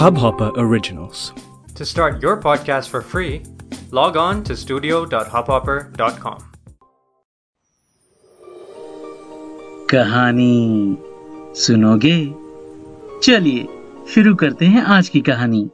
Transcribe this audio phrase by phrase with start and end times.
[0.00, 1.32] Hubhopper Originals.
[1.74, 3.42] To start your podcast for free,
[3.90, 6.38] log on to studio.hubhopper.com.
[9.90, 10.96] कहानी
[11.56, 12.16] सुनोगे
[13.22, 13.66] चलिए
[14.14, 15.70] शुरू करते हैं आज की कहानी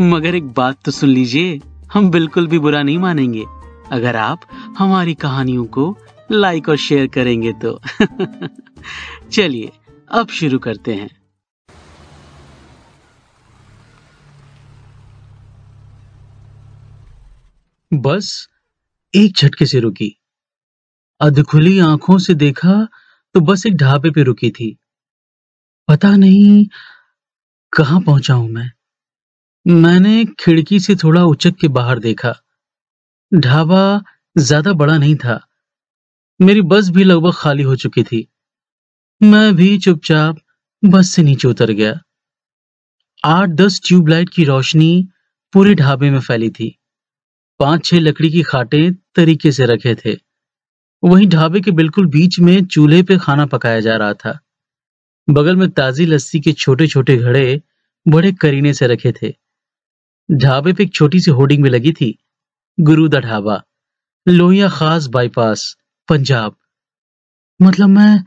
[0.00, 1.60] मगर एक बात तो सुन लीजिए
[1.92, 3.44] हम बिल्कुल भी बुरा नहीं मानेंगे
[3.92, 4.40] अगर आप
[4.78, 5.96] हमारी कहानियों को
[6.32, 7.80] लाइक और शेयर करेंगे तो
[9.32, 9.72] चलिए
[10.10, 11.08] अब शुरू करते हैं।
[17.92, 18.48] बस
[19.14, 20.16] एक झटके से रुकी।
[21.20, 22.88] अधखुली आँखों से देखा
[23.34, 24.76] तो बस एक ढाबे पे रुकी थी।
[25.88, 26.66] पता नहीं
[27.72, 28.70] कहाँ पहुँचा हूँ मैं।
[29.66, 32.34] मैंने खिड़की से थोड़ा उचक के बाहर देखा।
[33.34, 34.02] ढाबा
[34.38, 35.40] ज़्यादा बड़ा नहीं था।
[36.40, 38.28] मेरी बस भी लगभग खाली हो चुकी थी।
[39.22, 40.36] मैं भी चुपचाप
[40.84, 42.00] बस से नीचे उतर गया।
[43.24, 45.08] आठ दस ट्यूबलाइट की रोशनी
[45.52, 46.78] पूरे ढाबे में फैली थी।
[47.58, 50.16] पाँच छह लकड़ी की खाटे तरीके से रखे थे।
[51.04, 54.38] वहीं ढाबे के बिल्कुल बीच में चूल्हे पे खाना पकाया जा रहा था।
[55.30, 57.62] बगल में ताजी लस्सी के छोटे छोटे घड़े
[58.08, 59.34] बड़े करीने से रखे थे।
[60.30, 62.18] ढाबे पे एक छोटी सी होर्डिंग में लगी थी।
[62.80, 63.62] गुरुदा ढाबा,
[64.28, 65.76] लोहिया खास बाईपास,
[66.08, 66.56] पंजाब।
[67.62, 68.24] मतलब मैं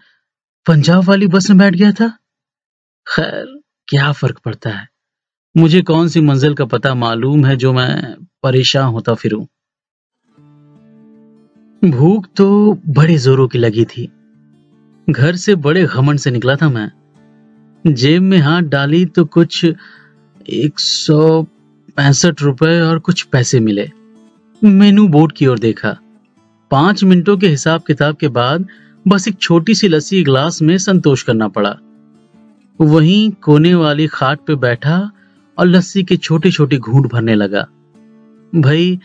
[0.68, 2.18] पंजाब वाली बस में बैठ गया था?
[3.08, 4.90] खैर, क्या फ़र्क पड़ता है?
[5.58, 9.46] मुझे कौन सी मंजिल का पता मालूम है जो मैं परेशान होता फिरूं?
[11.92, 14.12] भूख तो बड़े जोरों की लगी थी।
[15.10, 16.92] घर से बड़े घमंड से निकला था मैं।
[17.94, 19.66] जेब में हाथ डाली तो कुछ
[20.50, 21.44] एक सौ
[21.98, 23.92] पैंसठ रुपए और कुछ पैसे मिले।
[24.64, 25.98] मेनू बोर्ड की ओर देखा।
[26.72, 28.68] पाँच मिनटों के हिसाब किताब के बाद
[29.08, 31.78] बस एक छोटी सी लस्सी ग्लास में संतोष करना पड़ा।
[32.80, 35.12] वहीं कोने वाली खाट पे बैठा
[35.58, 37.68] और लस्सी के छोटे छोटे घूंट भरने लगा।
[38.56, 39.00] भाई,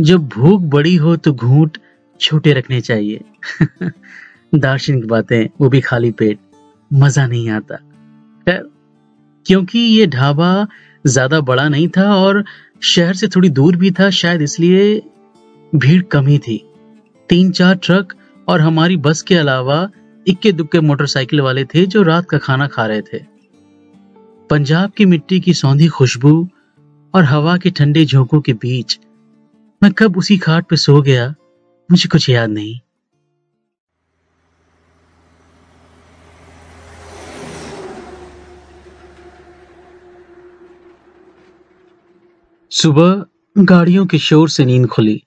[0.00, 1.78] जब भूख बड़ी हो तो घूंट
[2.20, 3.20] छोटे रखने चाहिए।
[4.54, 6.38] दार्शनिक बातें, वो भी खाली पेट।
[6.92, 7.76] मज़ा नहीं आता।
[8.46, 8.62] खैर,
[9.46, 10.66] क्योंकि ये ढाबा
[11.06, 12.44] ज़्यादा बड़ा नहीं था और
[12.82, 15.02] शहर से थोड़ी दूर भी था, शायद इसलिए
[15.74, 16.64] भीड़ कम ही थी।
[17.28, 18.14] तीन चार ट्रक
[18.50, 19.90] और हमारी बस के अलावा
[20.26, 23.18] इक्के दुक्के मोटरसाइकिल वाले थे जो रात का खाना खा रहे थे।
[24.50, 26.32] पंजाब की मिट्टी की सौंधी खुशबू
[27.14, 28.98] और हवा के ठंडे झोंकों के बीच
[29.82, 31.34] मैं कब उसी खाट पे सो गया,
[31.90, 32.78] मुझे कुछ याद नहीं।
[42.72, 43.24] सुबह
[43.56, 45.22] गाड़ियों के शोर से नींद खुली।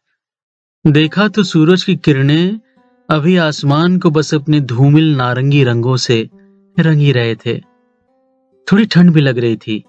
[0.85, 2.59] देखा तो सूरज की किरणें
[3.09, 6.29] अभी आसमान को बस अपने धूमिल नारंगी रंगों से
[6.79, 7.59] रंग रहे थे।
[8.71, 9.83] थोड़ी ठंड भी लग रही थी।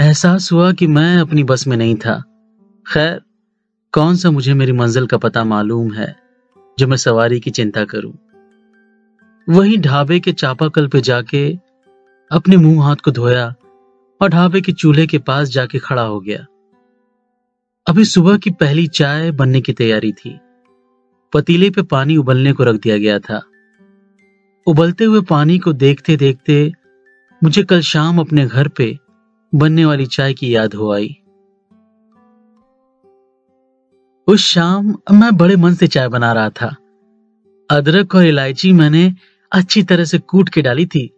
[0.00, 2.24] एहसास हुआ कि मैं अपनी बस में नहीं था।
[2.88, 3.22] खैर,
[3.92, 6.16] कौन सा मुझे मेरी मंजिल का पता मालूम है
[6.78, 8.18] जो मैं सवारी की चिंता करूँ।
[9.48, 11.58] वहीं ढाबे के चापाकल पे जाके
[12.30, 13.54] अपने मुँह हाथ को धोया
[14.22, 16.46] और ढाबे के चूल्हे के पास जाके खड़ा हो गया।
[17.86, 20.40] अभी सुबह की पहली चाय बनने की तैयारी थी।
[21.32, 23.42] पतीले पे पानी उबलने को रख दिया गया था।
[24.66, 26.72] उबलते हुए पानी को देखते देखते
[27.42, 28.98] मुझे कल शाम अपने घर पे
[29.52, 31.16] बनने वाली चाय की याद हो आई।
[34.28, 36.74] उस शाम मैं बड़े मन से चाय बना रहा था।
[37.70, 39.12] अदरक और इलायची मैंने
[39.52, 41.10] अच्छी तरह से कूट के डाली थी।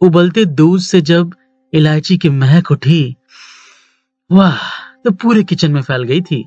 [0.00, 1.34] उबलते दूध से जब
[1.72, 3.16] इलायची की महक उठी,
[4.30, 4.58] वाह
[5.04, 6.44] तो पूरे किचन में फैल गई थी।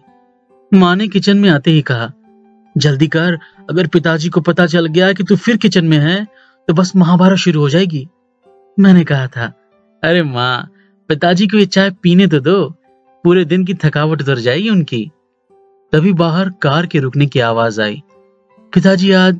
[0.72, 2.12] माँ ने किचन में आते ही कहा
[2.75, 3.38] जल्दी कर।
[3.69, 6.24] अगर पिताजी को पता चल गया कि तू फिर किचन में है
[6.68, 8.08] तो बस महाभारत शुरू हो जाएगी।
[8.78, 9.46] मैंने कहा था,
[10.03, 10.69] अरे माँ,
[11.09, 12.69] पिताजी को ये चाय पीने तो दो।
[13.24, 15.12] पूरे दिन की थकावट उतर जाएगी उनकी।
[15.94, 18.02] तभी बाहर कार के रुकने की आवाज़ आई।
[18.74, 19.40] पिताजी आज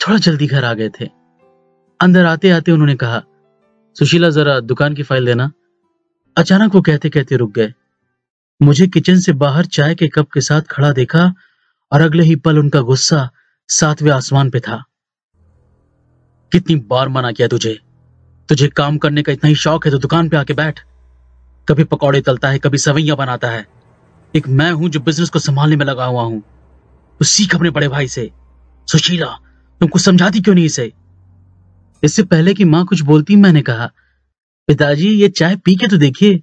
[0.00, 1.08] थोड़ा जल्दी घर आ गए थे।
[2.00, 3.22] अंदर आते आते उन्होंने कहा,
[3.96, 5.50] सुशीला, जरा दुकान की फ़ाइल देना।
[6.36, 7.72] अचानक वो कहते कहते रुक गए।
[8.60, 11.32] मुझे किचन से बाहर चाय के कप के साथ खड़ा देखा
[11.92, 13.30] और अगले ही पल उनका गुस्सा
[13.68, 14.84] सातवें आसमान पे था।
[16.52, 17.80] कितनी बार मना किया तुझे?
[18.48, 20.80] तुझे काम करने का इतना ही शौक है तो दुकान पे आके बैठ।
[21.68, 23.66] कभी पकौड़े तलता है, कभी सवैया बनाता है।
[24.36, 26.40] एक मैं हूँ जो बिज़नेस को संभालने में लगा हुआ हूँ।
[27.18, 28.30] तो सीख अपने बड़े भाई से।
[28.88, 29.38] सुशीला
[29.80, 30.92] तुमको समझाती क्यों नहीं इसे?
[32.04, 33.90] इससे पहले कि माँ कुछ बोलती मैंने कहा,
[34.66, 36.42] पिताजी, ये चाय पी के तो देखिए।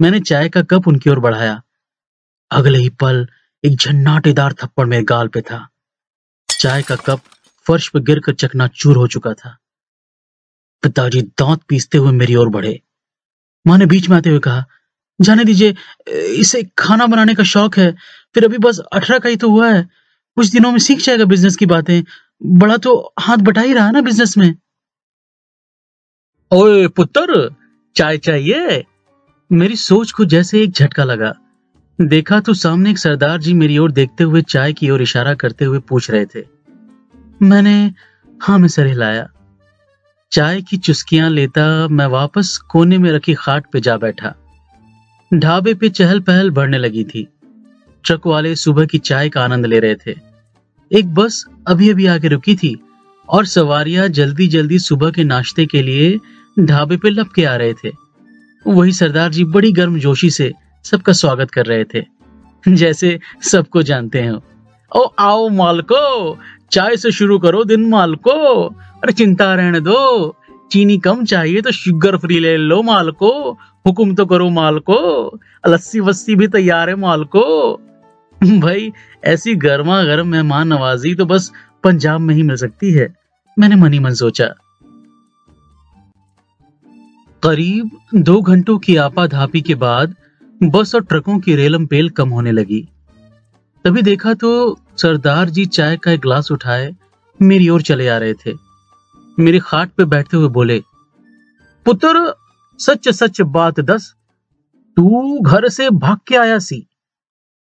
[0.00, 1.62] मैंने चाय का कप उनकी ओर बढ़ाया।
[2.50, 3.28] अगले ही पल
[3.64, 5.68] एक झन्नाटेदार थप्पड़ मेरे गाल पे था।
[6.50, 7.20] चाय का कप
[7.66, 9.56] फर्श पर गिरकर चकनाचूर हो चुका था।
[10.82, 12.80] पिताजी दांत पीसते हुए मेरी ओर बढ़े।
[13.66, 14.64] माँ ने बीच में आते हुए कहा,
[15.20, 15.74] जाने दीजिए,
[16.08, 17.96] इसे खाना बनाने का शौक है,
[18.34, 19.88] फिर अभी बस अठारह का ही तो हुआ है।
[20.36, 22.02] कुछ दिनों में सीख जाएगा बिज़नेस की बातें।
[22.42, 24.54] बड़ा तो हाथ बटा ही रहा ना बिज़नेस में?
[26.50, 27.54] ओए पुत्र,
[27.96, 28.84] चाय चाहिए?
[29.52, 31.34] मेरी सोच को जैसे एक झटका लगा।
[32.00, 35.64] देखा तो सामने एक सरदार जी मेरी ओर देखते हुए चाय की ओर इशारा करते
[35.64, 36.42] हुए पूछ रहे थे।
[37.42, 37.92] मैंने
[38.40, 39.28] हाँ में सर हिलाया।
[40.32, 44.34] चाय की चुस्कियाँ लेता मैं वापस कोने में रखी खाट पे जा बैठा।
[45.34, 47.26] ढाबे पे चहल पहल बढ़ने लगी थी।
[48.04, 50.14] ट्रक वाले सुबह की चाय का आनंद ले रहे थे।
[50.90, 52.76] एक बस अभी अभी आके रुकी थी
[53.28, 56.18] और सवारियाँ जल्दी जल्दी सुबह के नाश्ते के लिए
[56.58, 57.92] ढाबे पे लपके आ रहे थे।
[58.66, 60.52] वही सरदार जी बड़ी गर्म जोशी से
[60.84, 62.04] सबका स्वागत कर रहे थे।
[62.68, 64.42] जैसे सबको जानते हैं।
[64.96, 66.38] ओ, आओ मालको,
[66.70, 70.36] चाय से शुरू करो दिन मालको। अरे, चिंता रहने दो।
[70.72, 73.52] चीनी कम चाहिए तो शुगर फ्री ले लो मालको।
[73.86, 75.38] हुक्म तो करो मालको।
[75.68, 77.74] लस्सी वस्सी भी तैयार है मालको।
[78.42, 78.92] भाई,
[79.24, 81.52] ऐसी गर्मा गर्म मेहमान नवाजी तो बस
[81.84, 83.14] पंजाब में ही मिल सकती है।
[83.58, 84.54] मैंने मनी मन सोचा।
[87.42, 90.14] करीब दो घंटों की आपाधापी के बाद
[90.60, 92.80] बस और ट्रकों की रेलम पेल कम होने लगी।
[93.84, 96.94] तभी देखा तो सरदार जी चाय का एक गिलास उठाए,
[97.40, 98.52] मेरी ओर चले आ रहे थे।
[99.38, 100.78] मेरी खाट पे बैठते हुए बोले,
[101.86, 102.34] पुत्र,
[102.78, 104.14] सच सच बात दस,
[104.96, 106.86] तू घर से भाग के आया सी?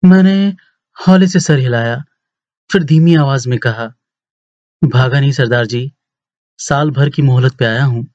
[0.02, 0.34] मैंने
[0.96, 2.02] हौले से सर हिलाया,
[2.70, 3.86] फिर धीमी आवाज़ में कहा,
[4.82, 5.92] भागा नहीं सरदार जी,
[6.58, 8.06] साल भर की मोहलत पे आया हूँ।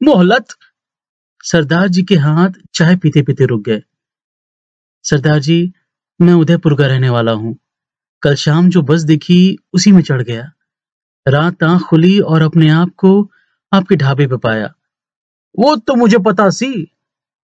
[0.00, 0.46] मोहलत?
[1.44, 3.82] सरदार जी के हाथ चाय पीते पीते रुक गए।
[5.08, 5.72] सरदार जी,
[6.20, 7.56] मैं उदयपुर का रहने वाला हूँ।
[8.22, 10.50] कल शाम जो बस दिखी, उसी में चढ़ गया।
[11.26, 13.30] रात आँख खुली और अपने आप को
[13.72, 14.72] आपके ढाबे पे पाया।
[15.54, 16.90] वो तो मुझे पता सी,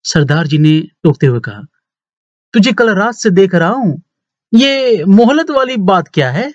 [0.04, 1.62] सरदार जी ने टोकते हुए कहा।
[2.54, 4.02] तुझे कल रात से देख रहा हूँ,
[4.52, 6.52] ये मोहलत वाली बात क्या है?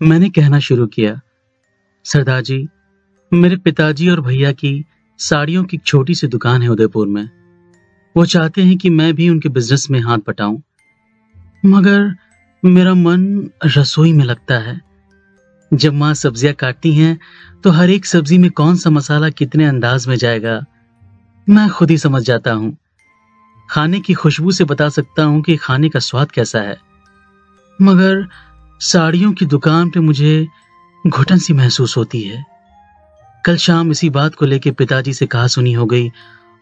[0.00, 1.20] मैंने कहना शुरू किया,
[2.04, 2.66] सरदार जी,
[3.32, 4.84] मेरे पिताजी और भैया की
[5.20, 7.28] साड़ियों की छोटी सी दुकान है उदयपुर में।
[8.16, 10.58] वो चाहते हैं कि मैं भी उनके बिज़नेस में हाथ पटाऊं
[11.64, 12.14] मगर
[12.62, 14.80] मेरा मन रसोई में लगता है।
[15.72, 17.18] जब माँ सब्ज़ियाँ काटती हैं
[17.64, 20.64] तो हर एक सब्ज़ी में कौन सा मसाला कितने अंदाज में जाएगा?
[21.46, 22.76] मैं खुद ही समझ जाता हूँ।
[23.68, 26.76] खाने की खुशबू से बता सकता हूँ कि खाने का स्वाद कैसा है।
[27.78, 28.26] मगर
[28.80, 30.46] साड़ियों की दुकान पे मुझे
[31.04, 32.44] घुटन सी महसूस होती है।
[33.44, 36.10] कल शाम इसी बात को लेकर पिताजी से कहा सुनी हो गई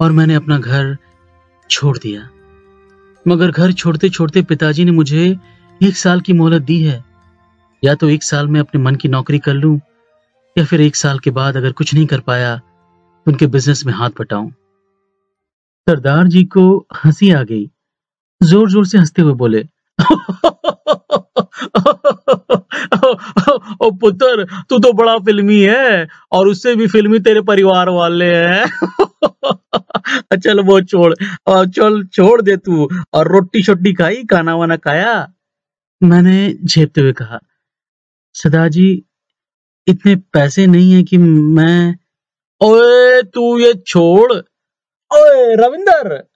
[0.00, 0.96] और मैंने अपना घर
[1.70, 2.28] छोड़ दिया।
[3.26, 5.24] मगर घर छोड़ते छोड़ते पिताजी ने मुझे
[5.80, 7.02] एक साल की मोहलत दी है।
[7.82, 9.78] या तो एक साल में अपने मन की नौकरी कर लूँ,
[10.56, 13.92] या फिर एक साल के बाद अगर कुछ नहीं कर पाया तो उनके बिज़नेस में
[13.94, 14.50] हाथ बटाऊं।
[15.86, 16.64] सरदार जी को
[17.04, 17.68] हँसी आ गई।
[18.40, 19.60] ज़ोर ज़ोर से हँसते हुए बोले,
[23.76, 28.64] ओ पुत्र, तू तो बड़ा फिल्मी है, और उससे भी फिल्मी तेरे परिवार वाले हैं।
[30.36, 31.14] चल वो छोड़।
[31.46, 35.32] और चल, छोड़ दे तू। और रोटी शोटी खाई, खाना वाना खाया?
[36.02, 37.40] मैंने झेपते हुए कहा
[38.34, 39.04] सदा जी
[39.88, 41.96] इतने पैसे नहीं है कि मैं
[42.60, 44.32] ओए, तू ये छोड़।
[45.12, 46.28] ओए, रविंदर!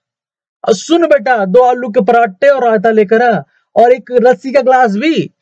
[0.69, 3.43] सुन बेटा, दो आलू के पराठे और रायता लेकर आ,
[3.75, 5.33] और एक लस्सी का ग्लास भी।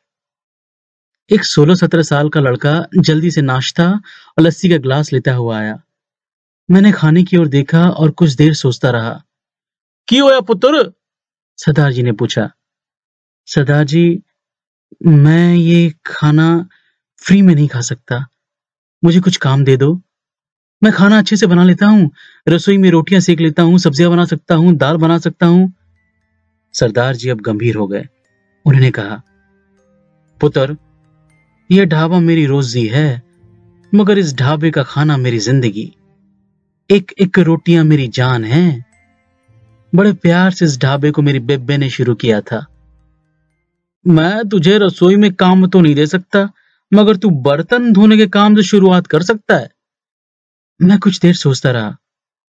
[1.31, 3.89] एक सोलह सत्रह साल का लड़का जल्दी से नाश्ता
[4.37, 5.83] और लस्सी का ग्लास लेता हुआ आया।
[6.71, 9.23] मैंने खाने की ओर देखा और कुछ देर सोचता रहा।
[10.07, 10.93] क्यों होया पुत्र?
[11.57, 12.51] सरदार जी ने पूछा।
[13.45, 14.23] सरदार जी,
[15.07, 16.69] मैं ये खाना
[17.17, 18.27] फ्री में नहीं खा सकता।
[19.03, 20.01] मुझे कुछ काम दे दो।
[20.83, 22.11] मैं खाना अच्छे से बना लेता हूँ,
[22.49, 25.73] रसोई में रोटियाँ सेक लेता हूँ, सब्ज़ियाँ बना सकता हूँ, दाल बना सकता हूँ।
[26.73, 28.07] सरदार जी अब गंभीर हो गए।
[28.65, 29.21] उन्होंने कहा,
[30.41, 30.77] पुत्र,
[31.71, 33.23] यह ढाबा मेरी रोजी है,
[33.95, 35.96] मगर इस ढाबे का खाना मेरी ज़िंदगी।
[36.91, 38.85] एक एक रोटियाँ मेरी जान है।
[39.95, 42.65] बड़े प्यार से इस ढाबे को मेरी बेबे ने शुरू किया था।
[44.07, 46.51] मैं तुझे रसोई में काम तो नहीं दे सकता,
[46.93, 49.71] मगर तू बर्तन धोने के काम से शुरुआत कर सकता है।
[50.81, 51.97] मैं कुछ देर सोचता रहा।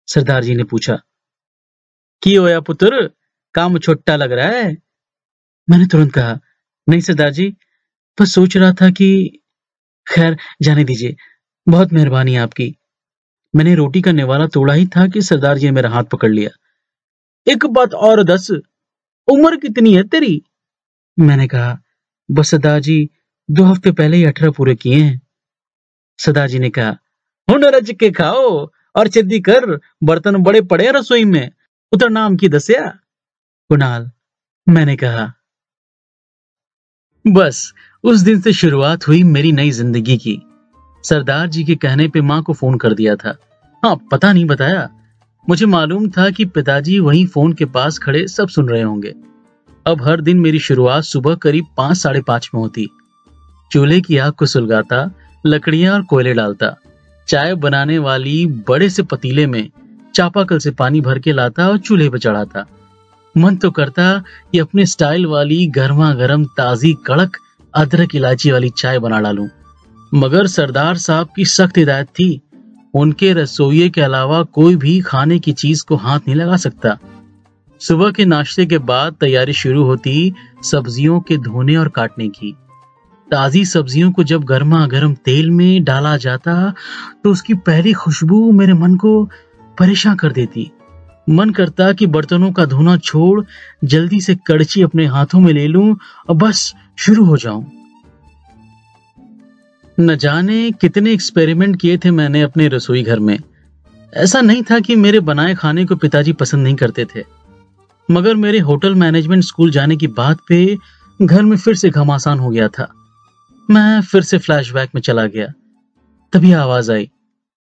[0.06, 1.02] सरदार जी ने पूछा
[2.22, 3.10] की होया पुत्र,
[3.54, 4.78] काम छोटा लग रहा है?
[5.70, 6.40] मैंने तुरंत कहा,
[6.88, 7.56] नहीं सरदार जी,
[8.20, 9.38] बस सोच रहा था कि,
[10.08, 11.16] खैर जाने दीजिए,
[11.68, 12.76] बहुत मेहरबानी आपकी।
[13.54, 16.50] मैंने रोटी का निवाला तोड़ा ही था कि सरदार जी ने मेरा हाथ पकड़ लिया।
[17.46, 18.50] एक बात और दस,
[19.28, 20.42] उम्र कितनी है तेरी?
[21.18, 21.78] मैंने कहा,
[22.28, 23.10] बस सरदार जी,
[23.48, 25.20] दो हफ़्ते पहले ही अठारह पूरे किए हैं।
[26.18, 26.96] सरदार जी ने कहा
[27.48, 31.50] हुन रच के खाओ और चिद्दी कर, बर्तन बड़े पड़े रसोई में।
[31.92, 32.88] उतर नाम की दसिया?
[33.70, 34.10] कुणाल,
[34.66, 35.32] मैंने कहा,
[37.24, 37.72] बस,
[38.04, 40.40] उस दिन से शुरुआत हुई मेरी नई ज़िंदगी की।
[41.02, 43.36] सरदार जी के कहने पे माँ को फ़ोन कर दिया था।
[43.82, 44.88] हाँ पता नहीं बताया।
[45.48, 49.14] मुझे मालूम था कि पिताजी वहीं फ़ोन के पास खड़े सब सुन रहे होंगे।
[49.86, 52.88] अब हर दिन मेरी शुरुआत सुबह करीब पाँच, साढ़े पाँच में होती।
[53.72, 55.10] चूल्हे की आग को सुलगाता,
[55.46, 56.76] लकड़ियाँ और कोयले डालता,
[57.28, 59.68] चाय बनाने वाली बड़े से पतीले में
[60.14, 62.64] चापाकल से पानी भर के लाता और चूल्हे पर चढ़ाता।
[63.36, 64.18] मन तो करता
[64.52, 67.36] कि अपने स्टाइल वाली गर्मा गर्म ताजी कड़क
[67.74, 69.48] अदरक इलायची वाली चाय बना डालूं।
[70.12, 72.40] मगर सरदार साहब की सख्त हिदायत थी।
[72.94, 76.96] उनके रसोइये के अलावा कोई भी खाने की चीज़ को हाथ नहीं लगा सकता।
[77.80, 82.54] सुबह के नाश्ते के बाद तैयारी शुरू होती सब्जियों के धोने और काटने की।
[83.30, 86.72] ताजी सब्जियों को जब गर्मा गर्म तेल में डाला जाता
[87.24, 89.24] तो उसकी पहली खुशबू मेरे मन को
[89.78, 90.70] परेशान कर देती।
[91.30, 93.44] मन करता कि बर्तनों का धोना छोड़,
[93.84, 95.96] जल्दी से कड़ची अपने हाथों में ले लूँ
[96.28, 97.70] और बस शुरू हो जाऊँ।
[100.02, 103.38] न जाने कितने एक्सपेरिमेंट किए थे मैंने अपने रसोई घर में।
[104.14, 107.24] ऐसा नहीं था कि मेरे बनाए खाने को पिताजी पसंद नहीं करते थे।
[108.10, 110.78] मगर मेरे होटल मैनेजमेंट स्कूल जाने की बात पे
[111.22, 112.92] घर में फिर से घमासान हो गया था।
[113.70, 115.46] मैं फिर से फ्लैशबैक में चला गया।
[116.32, 117.10] तभी आवाज़ आई।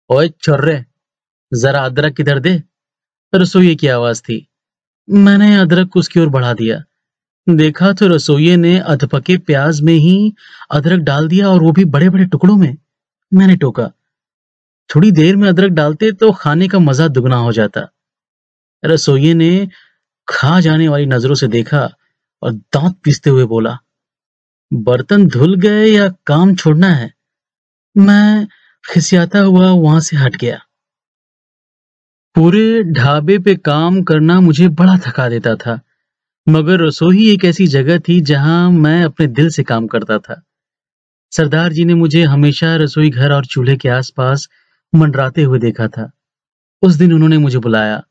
[0.09, 0.85] ओए छोर्रे
[1.53, 2.63] जरा अदरक किधर दे?
[3.35, 4.47] रसोई की आवाज़ थी।
[5.09, 6.83] मैंने अदरक को उसकी ओर बढ़ा दिया।
[7.48, 10.33] देखा तो रसोइये ने अधपके प्याज में ही
[10.71, 12.75] अदरक डाल दिया और वो भी बड़े बड़े टुकड़ों में।
[13.31, 13.88] मैंने टोका।
[14.89, 17.88] थोड़ी देर में अदरक डालते तो खाने का मज़ा दुगना हो जाता।
[18.83, 19.67] रसोइये ने
[20.27, 21.89] खा जाने वाली नज़रों से देखा
[22.43, 23.77] और दांत पीसते हुए बोला,
[24.71, 27.12] बर्तन धुल गए या काम छोड़ना है?
[27.95, 28.48] मैं
[28.83, 30.60] खिसियाता हुआ वहाँ से हट गया।
[32.36, 35.79] पूरे ढाबे पे काम करना मुझे बड़ा थका देता था।
[36.48, 40.41] मगर रसोई एक ऐसी जगह थी जहाँ मैं अपने दिल से काम करता था।
[41.31, 44.48] सरदार जी ने मुझे हमेशा रसोई घर और चूल्हे के आसपास
[44.93, 46.12] मंडराते हुए देखा था।
[46.81, 48.01] उस दिन उन्होंने मुझे बुलाया।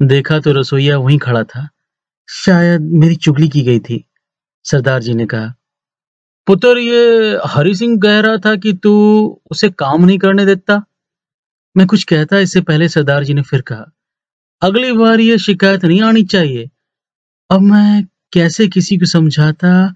[0.00, 1.68] देखा तो रसोईया वहीं खड़ा था।
[2.28, 4.04] शायद मेरी चुगली की गई थी,
[4.64, 5.54] सरदार जी ने कहा।
[6.46, 8.92] पुत्र, ये हरि सिंह कह रहा था कि तू
[9.50, 10.82] उसे काम नहीं करने देता?
[11.76, 13.86] मैं कुछ कहता, इससे पहले सरदार जी ने फिर कहा,
[14.62, 16.70] अगली बार ये शिकायत नहीं आनी चाहिए।
[17.50, 19.94] अब मैं कैसे किसी को समझाता?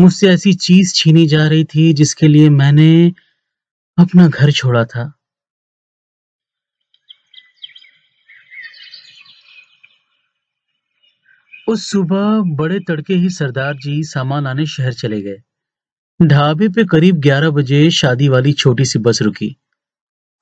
[0.00, 3.12] मुझसे ऐसी चीज़ छीनी जा रही थी जिसके लिए मैंने
[3.98, 5.12] अपना घर छोड़ा था।
[11.68, 15.42] उस सुबह बड़े तड़के ही सरदार जी सामान आने शहर चले गए।
[16.22, 19.56] ढाबे पे करीब 11 बजे शादी वाली छोटी सी बस रुकी।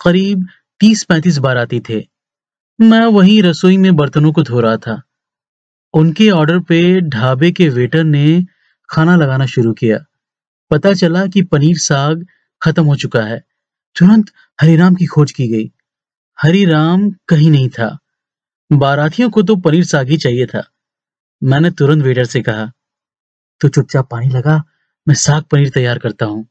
[0.05, 0.47] करीब
[0.81, 2.09] 30-35 बाराती थे।
[2.81, 5.03] मैं वहीं रसोई में बर्तनों को धो रहा था।
[5.95, 8.45] उनके ऑर्डर पे ढाबे के वेटर ने
[8.89, 9.99] खाना लगाना शुरू किया।
[10.71, 12.27] पता चला कि पनीर साग
[12.63, 13.39] खत्म हो चुका है।
[13.97, 15.71] तुरंत हरिराम की खोज की गई।
[16.39, 17.97] हरिराम कहीं नहीं था।
[18.71, 20.63] बारातियों को तो पनीर साग ही चाहिए था।
[21.43, 22.71] मैंने तुरंत वेटर से कहा
[23.61, 24.63] तो चुपचाप पानी लगा,
[25.07, 26.47] मैं साग पनीर तैयार करता हूँ।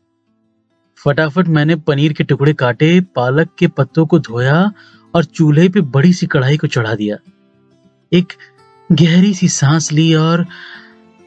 [0.97, 4.71] फटाफट मैंने पनीर के टुकड़े काटे, पालक के पत्तों को धोया
[5.13, 7.17] और चूल्हे पे बड़ी सी कढ़ाई को चढ़ा दिया।
[8.11, 8.33] एक
[8.91, 10.45] गहरी सी सांस ली और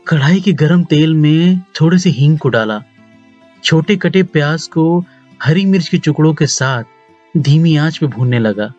[0.07, 2.83] कढ़ाई के गरम तेल में थोड़े से हींग को डाला।
[3.65, 5.05] छोटे कटे प्याज को
[5.43, 6.85] हरी मिर्च के टुकड़ों के साथ
[7.37, 8.73] धीमी आँच पे भूनने लगा।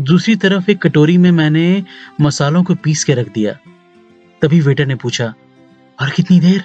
[0.00, 1.84] दूसरी तरफ़ एक कटोरी में मैंने
[2.20, 3.56] मसालों को पीस के रख दिया।
[4.42, 5.34] तभी वेटर ने पूछा,
[6.02, 6.64] और कितनी देर?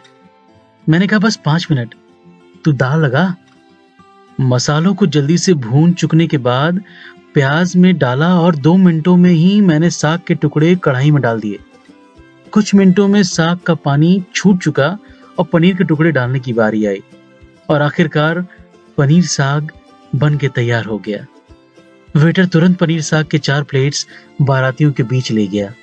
[0.90, 1.96] मैंने कहा, बस पाँच मिनट।
[2.66, 3.36] तू दाल लगा?
[4.42, 6.82] मसालों को जल्दी से भून चुकने के बाद
[7.34, 11.40] प्याज में डाला और दो मिनटों में ही मैंने साग के टुकड़े कढ़ाई में डाल
[11.40, 11.60] दिए।
[12.52, 14.98] कुछ मिनटों में साग का पानी छूट चुका
[15.40, 17.02] और पनीर के टुकड़े डालने की बारी आई
[17.70, 18.46] और आखिरकार
[18.98, 19.72] पनीर साग
[20.16, 21.26] बन के तैयार हो गया।
[22.16, 24.06] वेटर तुरंत पनीर साग के चार प्लेट्स
[24.42, 25.74] बारातियों के बीच ले गया।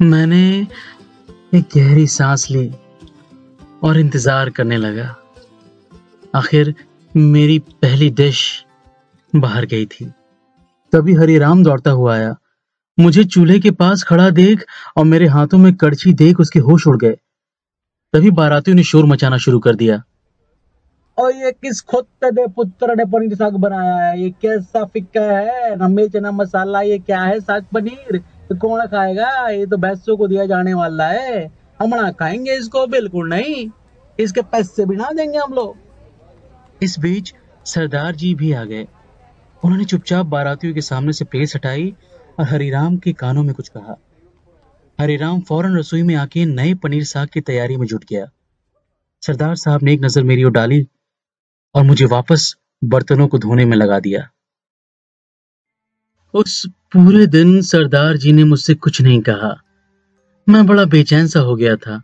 [0.00, 0.46] मैंने
[1.54, 2.70] एक गहरी सांस ली
[3.84, 5.14] और इंतज़ार करने लगा।
[6.36, 6.74] आखिर
[7.16, 8.64] मेरी पहली डिश
[9.36, 10.12] बाहर गई थी।
[10.92, 12.36] तभी हरिराम दौड़ता हुआ आया।
[13.00, 14.66] मुझे चूल्हे के पास खड़ा देख
[14.96, 17.18] और मेरे हाथों में कड़छी देख उसके होश उड़ गए।
[18.12, 20.02] तभी बारातियों ने शोर मचाना शुरू कर दिया।
[21.18, 24.22] और ये किस खोते दे पुत्र ने पनीर साग बनाया है?
[24.22, 25.76] ये कैसा फिक्का है?
[25.76, 28.18] न मिर्च, न मसाला, ये क्या है साग पनीर?
[28.18, 29.48] तो कौन खाएगा?
[29.48, 31.52] ये तो भैंसों को दिया जाने वाला है।
[31.82, 33.70] हम ना खाएँगे इसको, बिल्कुल नहीं।
[34.20, 35.85] इसके पैसे भी ना देंगे हम लोग।
[36.82, 38.86] इस बीच सरदार जी भी आ गए।
[39.64, 41.94] उन्होंने चुपचाप बारातियों के सामने से प्लेस हटाई
[42.38, 43.96] और हरिराम के कानों में कुछ कहा।
[45.00, 48.26] हरिराम फ़ौरन रसोई में आके नए पनीर साग की तैयारी में जुट गया।
[49.22, 50.86] सरदार साहब ने एक नज़र मेरी ओर डाली
[51.74, 54.28] और मुझे वापस बर्तनों को धोने में लगा दिया।
[56.34, 59.62] उस पूरे दिन सरदार जी ने मुझसे कुछ नहीं कहा।
[60.48, 62.02] मैं बड़ा बेचैन सा हो गया था।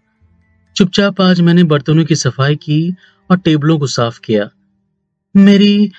[0.77, 2.95] चुपचाप आज मैंने बर्तनों की सफ़ाई की
[3.31, 4.51] और टेबलों को साफ़ किया।
[5.35, 5.91] मेरी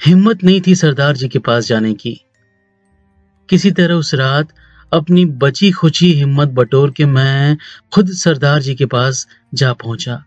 [0.00, 2.20] हिम्मत नहीं थी सरदार जी के पास जाने की।
[3.48, 4.48] किसी तरह उस रात
[4.92, 7.56] अपनी बची खुची हिम्मत बटोर के मैं
[7.94, 10.22] खुद सरदार जी के पास जा पहुँचा।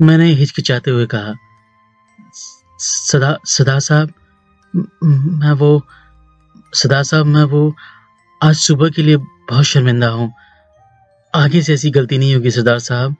[0.00, 1.34] मैंने हिचकिचाते हुए कहा,
[2.78, 4.12] सदा सदा साहब
[4.74, 5.82] मैं वो,
[6.72, 7.74] सदा साहब, मैं वो
[8.40, 10.32] आज सुबह के लिए बहुत शर्मिंदा हूँ।
[11.34, 13.16] आगे से ऐसी गलती नहीं होगी सरदार साहब,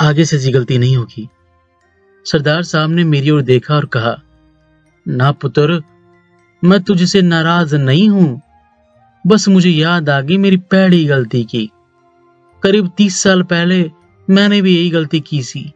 [0.00, 1.28] आगे से ऐसी गलती नहीं होगी।
[2.24, 4.20] सरदार साहब ने मेरी ओर देखा और कहा,
[5.08, 5.82] ना पुत्र,
[6.64, 8.40] मैं तुझसे नाराज़ नहीं हूँ।
[9.26, 11.70] बस मुझे याद आ गई मेरी पहली गलती की।
[12.62, 13.90] करीब तीस साल पहले
[14.30, 15.72] मैंने भी यही गलती की सी।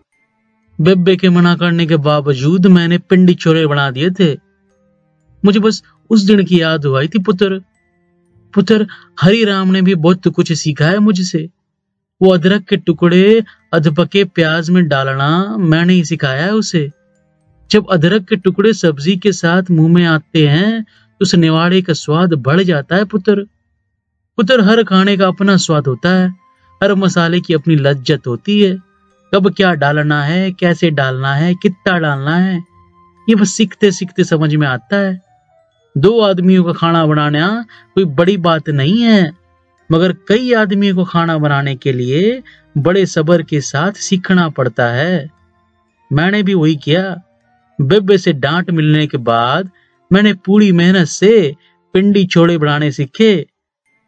[0.81, 4.35] बेबे के मना करने के बावजूद मैंने पिंडी चोरे बना दिए थे।
[5.45, 7.63] मुझे बस उस दिन की याद हुई थी, पुत्र।
[8.55, 8.87] पुत्र
[9.21, 11.49] हरि राम ने भी बहुत कुछ सीखा है मुझसे।
[12.23, 13.45] वो अदरक के टुकड़े
[13.77, 16.91] अधपके प्याज में डालना, मैंने ही सिखाया है उसे।
[17.71, 21.93] जब अदरक के टुकड़े सब्ज़ी के साथ मुँह में आते हैं तो उस निवाड़े का
[21.93, 23.47] स्वाद बढ़ जाता है, पुत्र।
[24.39, 26.29] पुत्र, हर खाने का अपना स्वाद होता है,
[26.81, 28.77] हर मसाले की अपनी लज्जत होती है।
[29.33, 32.57] कब क्या डालना है, कैसे डालना है, कितना डालना है,
[33.29, 35.21] ये बस सीखते सीखते समझ में आता है।
[35.95, 37.65] दो आदमियों का खाना बनाना
[37.95, 39.33] कोई बड़ी बात नहीं है,
[39.91, 42.43] मगर कई आदमियों को खाना बनाने के लिए
[42.79, 45.31] बड़े सबर के साथ सीखना पड़ता है।
[46.13, 47.23] मैंने भी वही किया।
[47.81, 49.71] बेबे से डांट मिलने के बाद
[50.13, 51.55] मैंने पूरी मेहनत से
[51.95, 53.47] पिंडी छोड़े बनाने सीखे।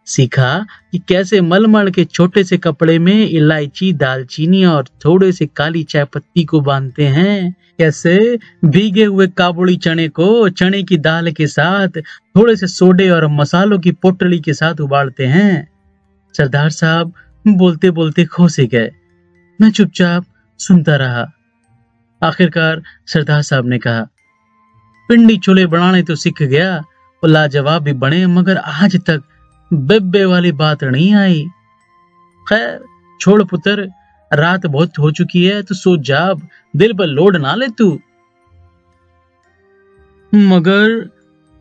[0.06, 5.82] सीखा कि कैसे मलमल के छोटे से कपड़े में इलायची, दालचीनी और थोड़े से काली
[5.82, 11.46] चाय पत्ती को बांधते हैं। कैसे भीगे हुए काबुली चने को चने की दाल के
[11.46, 11.88] साथ
[12.36, 15.68] थोड़े से सोडे और मसालों की पोटली के साथ उबालते हैं।
[16.36, 17.12] सरदार साहब
[17.44, 18.90] बोलते बोलते खो से गए।
[19.60, 20.24] मैं चुपचाप
[20.60, 21.26] सुनता रहा।
[22.22, 24.06] आखिरकार सरदार साहब ने कहा,
[25.08, 26.76] पिंडी चूल्हे बनाने तो सीख गया
[27.22, 29.22] और लाजवाब भी बने, मगर आज तक
[29.70, 31.46] बेबे वाली बात नहीं आई।
[32.46, 32.80] खैर,
[33.20, 33.88] छोड़ पुत्र,
[34.30, 37.98] रात बहुत हो चुकी है तो सो जाब दिल पर लोड ना ले तू।
[40.32, 41.10] मगर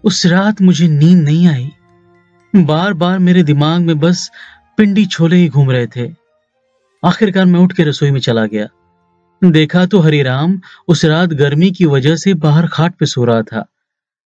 [0.04, 1.72] उस रात मुझे नींद नहीं आई।
[2.54, 4.30] बार बार मेरे दिमाग में बस
[4.78, 6.16] पिंडी छोले ही घूम रहे थे।
[7.06, 8.68] आखिरकार मैं उठ के रसोई में चला गया।
[9.44, 13.66] देखा तो हरिराम उस रात गर्मी की वजह से बाहर खाट पे सो रहा था।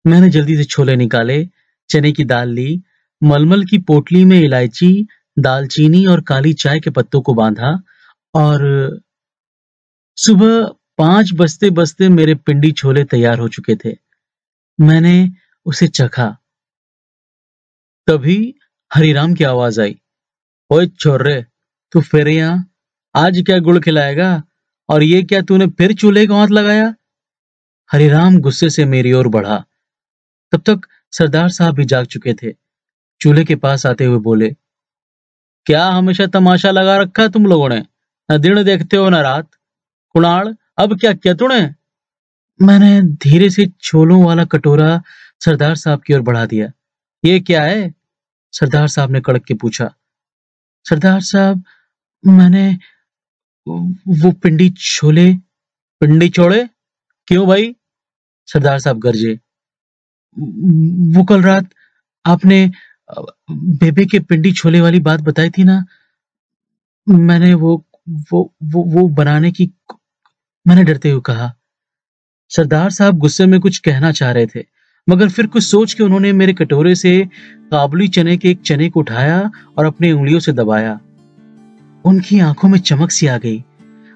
[0.08, 1.49] मैंने जल्दी से छोले निकाले,
[1.89, 2.84] चने की दाल ली,
[3.23, 5.08] मलमल की पोटली में इलायची,
[5.39, 7.82] दालचीनी और काली चाय के पत्तों को बांधा
[8.36, 8.60] और
[10.15, 13.97] सुबह पाँच बजते बजते मेरे पिंडी छोले तैयार हो चुके थे।
[14.80, 15.30] मैंने
[15.65, 16.38] उसे चखा।
[18.08, 18.56] तभी
[18.93, 20.02] हरिराम की आवाज़ आई।
[20.71, 21.45] ओए छोरे
[21.91, 22.65] तू फिर यहाँ?
[23.15, 24.43] आज क्या गुड़ खिलाएगा?
[24.89, 26.93] और ये क्या तूने फिर चूल्हे को हाथ लगाया?
[27.89, 29.58] हरिराम गुस्से से मेरी ओर बढ़ा।
[30.51, 32.53] तब तक सरदार साहब भी जाग चुके थे।
[33.21, 34.49] चूल्हे के पास आते हुए बोले,
[35.65, 37.84] क्या हमेशा तमाशा लगा रखा तुम लोगों ने?
[38.29, 39.49] न दिन देखते हो, न रात।
[40.15, 41.62] कुणाल, अब क्या किया तूने?
[42.60, 45.01] मैंने धीरे से छोलों वाला कटोरा
[45.39, 46.71] सरदार साहब की ओर बढ़ा दिया।
[47.23, 47.93] ये क्या है?
[48.51, 49.93] सरदार साहब ने कड़क के पूछा
[50.89, 51.63] सरदार साहब,
[52.23, 52.67] मैंने
[53.67, 55.34] वो पिंडी छोले,
[56.02, 56.67] पिंडी छोड़े
[57.28, 57.75] क्यों भाई?
[58.47, 59.34] सरदार साहब गरजे।
[61.17, 61.69] वो कल रात
[62.25, 62.60] आपने,
[63.49, 65.84] बेबे के पिंडी छोले वाली बात बताई थी ना?
[67.08, 67.75] मैंने वो
[68.32, 69.71] वो वो वो बनाने की,
[70.65, 71.54] मैंने डरते हुए कहा।
[72.52, 74.63] सरदार साहब गुस्से में कुछ कहना चाह रहे थे।
[75.10, 77.30] मगर फिर कुछ सोच के उन्होंने मेरे कटोरे से
[77.72, 81.00] काबुली चने के एक चने को उठाया और अपनी उंगलियों से दबाया।
[82.06, 83.63] उनकी आँखों में चमक सी आ गई।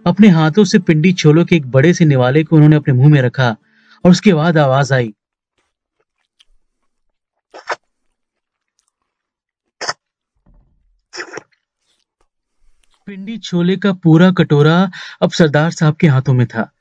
[0.07, 3.21] अपने हाथों से पिंडी छोलों के एक बड़े से निवाले को उन्होंने अपने मुँह में
[3.21, 3.49] रखा
[4.05, 5.13] और उसके बाद आवाज़ आई।
[13.07, 16.71] पिंडी छोले का पूरा कटोरा अब सरदार साहब के हाथों में था।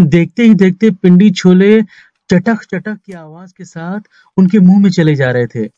[0.00, 1.82] देखते ही देखते पिंडी छोले
[2.34, 4.00] चटक चटक की आवाज़ के साथ
[4.36, 5.68] उनके मुँह में चले जा रहे थे।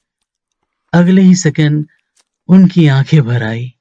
[0.93, 1.87] अगले ही सेकंड
[2.49, 3.73] उनकी आँखें भर आई।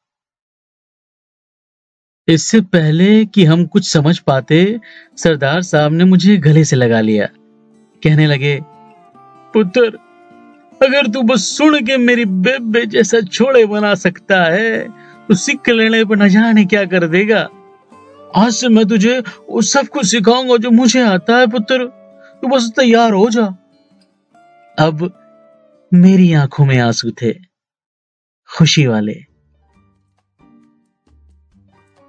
[2.28, 4.80] इससे पहले कि हम कुछ समझ पाते,
[5.18, 7.26] सरदार साहब ने मुझे गले से लगा लिया।
[8.04, 8.60] कहने लगे,
[9.54, 9.86] पुत्र,
[10.82, 14.88] अगर तू बस सुन के मेरी बेबे जैसा छोड़े बना सकता है
[15.28, 17.50] तो सीख लेने पर न जाने क्या कर देगा।
[18.36, 22.05] आज से मैं तुझे उस सब कुछ सिखाऊँगा जो मुझे आता है, पुत्र।
[22.44, 23.46] तू बस तैयार हो जा।
[24.78, 25.10] अब
[25.92, 27.32] मेरी आँखों में आँसू थे,
[28.50, 29.16] खुशी वाले।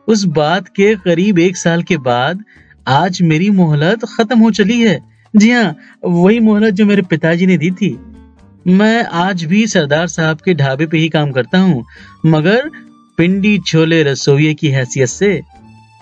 [0.08, 2.44] उस बात के करीब एक साल के बाद
[2.88, 4.98] आज मेरी मोहलत खत्म हो चली है।
[5.34, 7.96] जी हाँ वही मोहलत जो मेरे पिताजी ने दी थी।
[8.66, 11.84] मैं आज भी सरदार साहब के ढाबे पे ही काम करता हूँ,
[12.26, 12.70] मगर
[13.18, 15.40] पिंडी छोले रसोइये की हैसियत से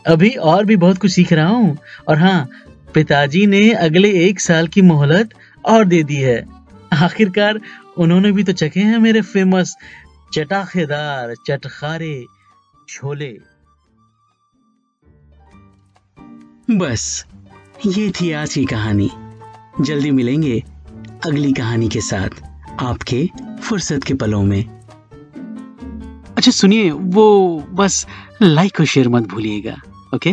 [0.04, 1.76] अभी और भी बहुत कुछ सीख रहा हूँ।
[2.08, 2.48] और हाँ
[2.94, 6.44] पिताजी ने अगले एक साल की मोहलत और दे दी है।
[6.92, 7.61] आखिरकार
[7.98, 9.76] उन्होंने भी तो चखे हैं मेरे फ़ेमस
[10.35, 12.24] चटाखेदार, चटखारे,
[12.88, 13.33] छोले।
[16.70, 17.26] बस,
[17.87, 19.11] ये थी आज की कहानी।
[19.80, 20.62] जल्दी मिलेंगे
[21.26, 22.42] अगली कहानी के साथ
[22.80, 23.28] आपके
[23.62, 24.64] फुर्सत के पलों में।
[26.37, 28.07] अच्छा सुनिए, वो बस
[28.42, 29.76] लाइक और शेयर मत भूलिएगा
[30.14, 30.33] ओके